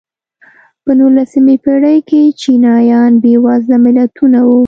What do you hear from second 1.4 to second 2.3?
پېړۍ کې